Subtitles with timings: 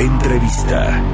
[0.00, 1.04] Entrevista.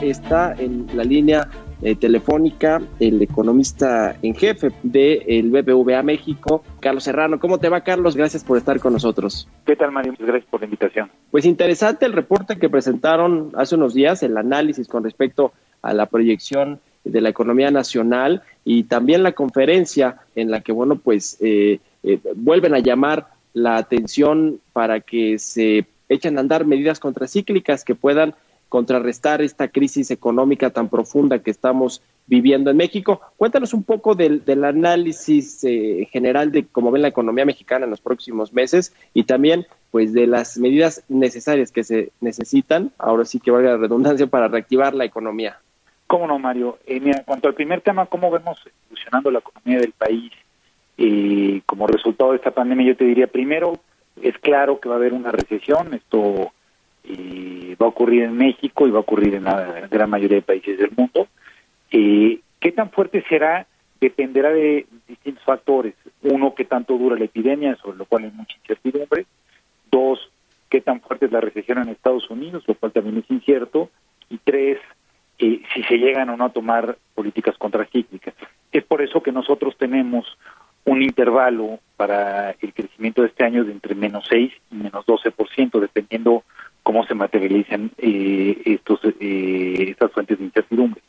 [0.00, 1.48] Está en la línea
[1.82, 7.40] eh, telefónica el economista en jefe del BBVA México, Carlos Serrano.
[7.40, 8.14] ¿Cómo te va, Carlos?
[8.14, 9.48] Gracias por estar con nosotros.
[9.66, 10.12] ¿Qué tal, Mario?
[10.12, 11.10] Muchas gracias por la invitación.
[11.32, 16.06] Pues interesante el reporte que presentaron hace unos días, el análisis con respecto a la
[16.06, 21.80] proyección de la economía nacional y también la conferencia en la que, bueno, pues eh,
[22.04, 27.94] eh, vuelven a llamar la atención para que se echen a andar medidas contracíclicas que
[27.94, 28.34] puedan
[28.70, 33.20] contrarrestar esta crisis económica tan profunda que estamos viviendo en México.
[33.36, 38.00] Cuéntanos un poco del, análisis eh, general de cómo ven la economía mexicana en los
[38.00, 43.50] próximos meses y también pues de las medidas necesarias que se necesitan, ahora sí que
[43.50, 45.58] valga la redundancia, para reactivar la economía.
[46.06, 46.78] ¿Cómo no, Mario?
[46.86, 50.32] Eh, mira, en cuanto al primer tema, ¿cómo vemos evolucionando la economía del país
[51.02, 52.88] eh, como resultado de esta pandemia?
[52.88, 53.80] Yo te diría, primero,
[54.20, 56.52] es claro que va a haber una recesión, esto
[57.02, 60.42] y va a ocurrir en México y va a ocurrir en la gran mayoría de
[60.42, 61.28] países del mundo.
[61.90, 63.66] Eh, ¿Qué tan fuerte será?
[63.98, 65.94] Dependerá de distintos factores.
[66.22, 69.24] Uno, qué tanto dura la epidemia, sobre lo cual hay mucha incertidumbre.
[69.90, 70.30] Dos,
[70.68, 73.88] qué tan fuerte es la recesión en Estados Unidos, lo cual también es incierto.
[74.28, 74.78] Y tres,
[75.38, 78.34] eh, si se llegan o no a tomar políticas contracíclicas.
[78.70, 80.26] Es por eso que nosotros tenemos
[80.84, 85.80] un intervalo para el crecimiento de este año de entre menos 6 y menos 12%,
[85.80, 86.44] dependiendo
[86.82, 91.02] cómo se materializan eh, estos, eh, estas fuentes de incertidumbre.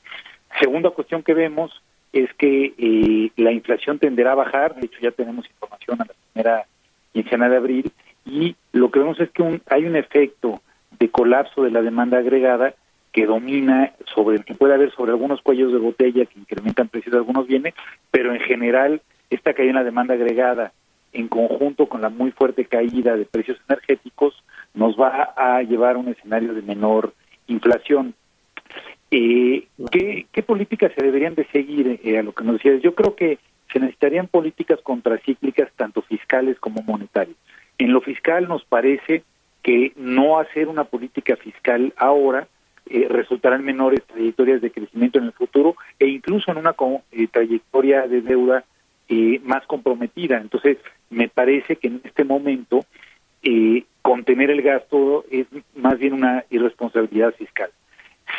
[0.59, 1.81] Segunda cuestión que vemos
[2.11, 6.13] es que eh, la inflación tenderá a bajar, de hecho ya tenemos información a la
[6.33, 6.65] primera
[7.13, 7.91] quincena de abril,
[8.25, 10.61] y lo que vemos es que hay un efecto
[10.99, 12.75] de colapso de la demanda agregada
[13.11, 17.17] que domina sobre que puede haber sobre algunos cuellos de botella que incrementan precios de
[17.17, 17.73] algunos bienes,
[18.09, 19.01] pero en general
[19.31, 20.71] esta caída en la demanda agregada
[21.13, 24.43] en conjunto con la muy fuerte caída de precios energéticos
[24.73, 27.13] nos va a llevar a un escenario de menor
[27.47, 28.13] inflación.
[29.09, 32.81] Eh, ¿qué, ¿qué, políticas se deberían de seguir eh, a lo que nos decías?
[32.81, 33.39] Yo creo que
[33.73, 37.37] se necesitarían políticas contracíclicas tanto fiscales como monetarias.
[37.77, 39.23] En lo fiscal nos parece
[39.63, 42.47] que no hacer una política fiscal ahora
[42.89, 46.75] eh, resultará en menores trayectorias de crecimiento en el futuro e incluso en una
[47.11, 48.65] eh, trayectoria de deuda
[49.13, 50.37] eh, más comprometida.
[50.37, 50.77] Entonces,
[51.09, 52.85] me parece que en este momento
[53.43, 57.69] eh, contener el gasto es más bien una irresponsabilidad fiscal.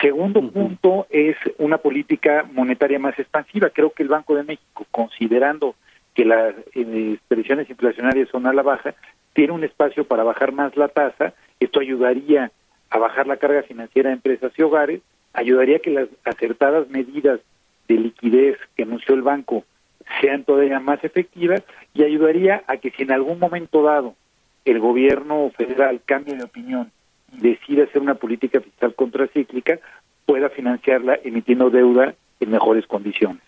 [0.01, 3.69] Segundo punto es una política monetaria más expansiva.
[3.69, 5.75] Creo que el Banco de México, considerando
[6.15, 8.95] que las eh, presiones inflacionarias son a la baja,
[9.35, 11.35] tiene un espacio para bajar más la tasa.
[11.61, 12.51] Esto ayudaría
[12.89, 15.03] a bajar la carga financiera de empresas y hogares,
[15.35, 17.41] ayudaría a que las acertadas medidas
[17.89, 19.65] de liquidez que anunció el banco
[20.23, 21.63] sean todavía más efectivas
[21.93, 24.15] y ayudaría a que si en algún momento dado
[24.65, 26.91] el gobierno federal cambie de opinión
[27.37, 29.81] y decida hacer una política fiscal contracíclica,
[30.25, 33.43] pueda financiarla emitiendo deuda en mejores condiciones.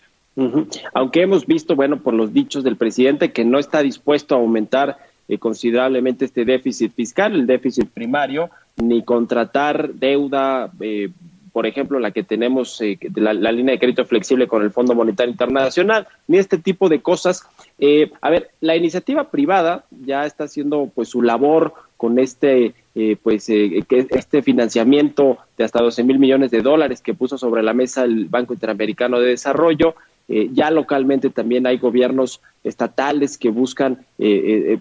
[0.93, 4.97] Aunque hemos visto, bueno, por los dichos del presidente, que no está dispuesto a aumentar
[5.29, 11.09] eh, considerablemente este déficit fiscal, el déficit primario, ni contratar deuda eh,
[11.55, 15.31] por ejemplo, la que tenemos, eh, la, línea de crédito flexible con el Fondo Monetario
[15.31, 17.47] Internacional, ni este tipo de cosas.
[17.79, 23.15] Eh, a ver, la iniciativa privada ya está haciendo pues su labor con este eh,
[23.23, 28.03] pues este financiamiento de hasta 12 mil millones de dólares que puso sobre la mesa
[28.03, 29.95] el Banco Interamericano de Desarrollo.
[30.27, 34.05] ya localmente también hay gobiernos estatales que buscan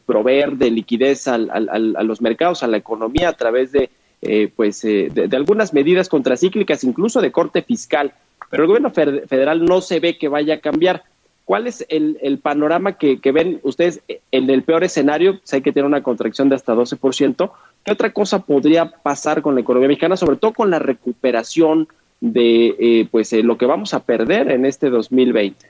[0.06, 3.90] proveer de liquidez a los mercados, a la economía a través de
[4.24, 8.12] eh, pues eh, de, algunas medidas contracíclicas, incluso de corte fiscal,
[8.50, 11.02] pero el gobierno federal no se ve que vaya a cambiar.
[11.44, 14.00] ¿Cuál es el, panorama que, ven ustedes
[14.30, 15.40] en el peor escenario?
[15.42, 17.50] Sé que tiene una contracción de hasta 12%.
[17.84, 21.86] ¿Qué otra cosa podría pasar con la economía mexicana, sobre todo con la recuperación
[22.20, 25.66] de eh, pues lo que vamos a perder en este 2020?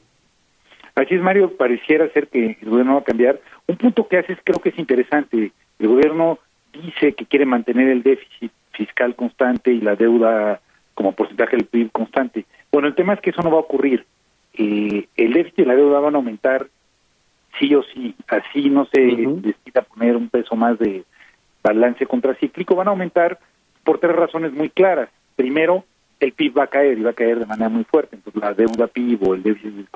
[0.95, 3.41] Así es, Mario, pareciera ser que el gobierno va a cambiar.
[3.67, 5.51] Un punto que haces creo que es interesante.
[5.81, 6.39] El gobierno
[6.83, 10.61] dice que quiere mantener el déficit fiscal constante y la deuda
[10.95, 12.45] como porcentaje del PIB constante.
[12.73, 14.05] Bueno, el tema es que eso no va a ocurrir.
[14.55, 16.69] Eh, el déficit y la deuda van a aumentar
[17.59, 21.05] sí o sí, así no se necesita poner un peso más de
[21.63, 23.39] balance contracíclico, van a aumentar
[23.85, 25.09] por tres razones muy claras.
[25.37, 25.85] Primero,
[26.21, 28.55] el PIB va a caer y va a caer de manera muy fuerte, entonces la
[28.55, 29.89] deuda PIB o el déficit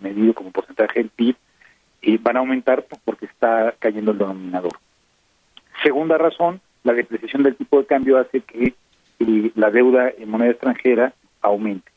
[0.00, 1.36] medido como porcentaje del PIB
[2.02, 4.72] eh, van a aumentar porque está cayendo el denominador.
[5.82, 8.74] Segunda razón, la depreciación del tipo de cambio hace que
[9.18, 11.90] eh, la deuda en moneda extranjera aumente.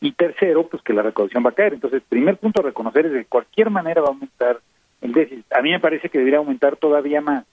[0.00, 1.74] Y tercero, pues que la recaudación va a caer.
[1.74, 4.60] Entonces, primer punto a reconocer es que de cualquier manera va a aumentar
[5.00, 5.44] el déficit.
[5.52, 7.44] A mí me parece que debería aumentar todavía más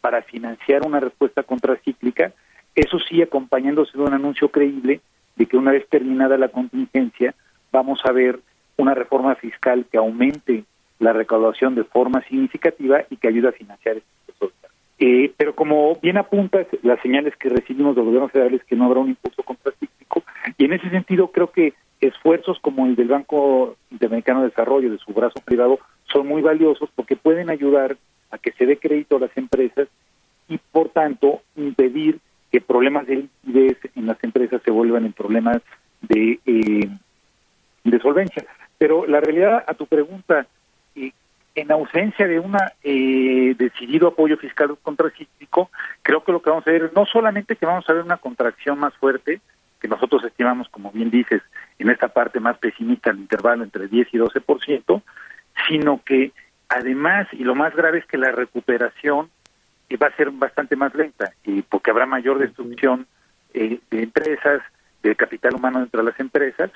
[0.00, 2.32] para financiar una respuesta contracíclica,
[2.74, 5.00] eso sí acompañándose de un anuncio creíble
[5.36, 7.34] de que una vez terminada la contingencia
[7.72, 8.40] vamos a ver
[8.76, 10.64] una reforma fiscal que aumente
[10.98, 14.59] la recaudación de forma significativa y que ayude a financiar este proceso.
[15.02, 18.84] Eh, pero como bien apuntas, las señales que recibimos del gobierno federal es que no
[18.84, 20.22] habrá un impulso contracíclico
[20.58, 24.98] y en ese sentido creo que esfuerzos como el del Banco Interamericano de Desarrollo, de
[24.98, 27.96] su brazo privado, son muy valiosos porque pueden ayudar
[28.30, 29.88] a que se dé crédito a las empresas
[30.48, 32.18] y por tanto impedir
[32.52, 35.62] que problemas de liquidez en las empresas se vuelvan en problemas
[36.02, 36.88] de, eh,
[37.84, 38.44] de solvencia.
[38.76, 40.46] Pero la realidad a tu pregunta,
[41.54, 45.70] en ausencia de un eh, decidido apoyo fiscal contracíclico,
[46.02, 48.78] creo que lo que vamos a ver no solamente que vamos a ver una contracción
[48.78, 49.40] más fuerte,
[49.80, 51.42] que nosotros estimamos, como bien dices,
[51.78, 55.02] en esta parte más pesimista, el intervalo entre 10 y 12%,
[55.68, 56.32] sino que
[56.68, 59.30] además, y lo más grave es que la recuperación
[60.00, 63.06] va a ser bastante más lenta, y porque habrá mayor destrucción
[63.54, 64.62] eh, de empresas,
[65.02, 66.70] de capital humano dentro de las empresas,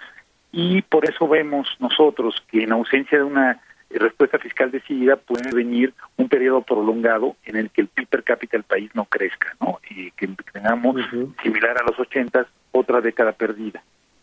[0.51, 5.95] y por eso vemos nosotros que en ausencia de una respuesta fiscal decidida puede venir
[6.17, 9.79] un periodo prolongado en el que el PIB per cápita del país no crezca, ¿no?
[9.91, 10.97] Y que tengamos,
[11.43, 13.83] similar a los 80, otra década perdida.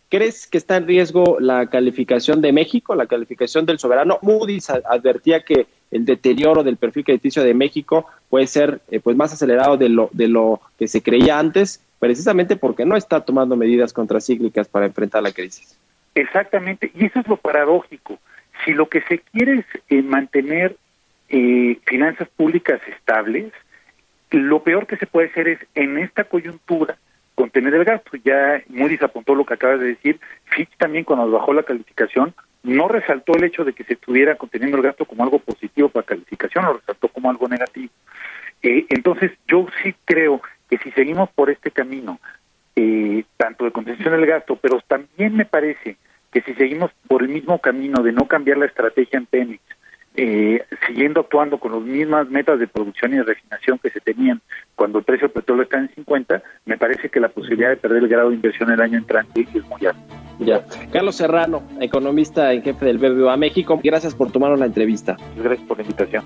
[0.10, 4.20] ¿Crees que está en riesgo la calificación de México, la calificación del soberano?
[4.22, 9.32] Moody's advertía que el deterioro del perfil crediticio de México puede ser eh, pues más
[9.32, 13.94] acelerado de lo, de lo que se creía antes, precisamente porque no está tomando medidas
[13.94, 15.78] contracíclicas para enfrentar la crisis.
[16.14, 18.20] Exactamente, y eso es lo paradójico.
[18.66, 20.78] Si lo que se quiere es eh, mantener
[21.30, 23.52] eh, finanzas públicas estables,
[24.32, 26.98] lo peor que se puede hacer es en esta coyuntura
[27.36, 28.12] contener el gasto.
[28.24, 30.20] Ya Moody's apuntó lo que acabas de decir.
[30.46, 32.34] Fitch también cuando bajó la calificación
[32.64, 36.06] no resaltó el hecho de que se estuviera conteniendo el gasto como algo positivo para
[36.06, 37.92] calificación, lo resaltó como algo negativo.
[38.62, 42.20] Eh, entonces yo sí creo que si seguimos por este camino,
[42.76, 45.98] eh, tanto de contención del gasto, pero también me parece
[46.32, 49.62] que si seguimos por el mismo camino de no cambiar la estrategia en Pemex,
[50.16, 54.42] eh, siguiendo actuando con las mismas metas de producción y de refinación que se tenían
[54.76, 58.04] cuando el precio del petróleo está en 50, me parece que la posibilidad de perder
[58.04, 60.02] el grado de inversión el año entrante es muy alta.
[60.40, 60.66] Ya.
[60.92, 65.16] Carlos Serrano, economista en jefe del BBVA México, gracias por tomarnos la entrevista.
[65.38, 66.26] Gracias por la invitación.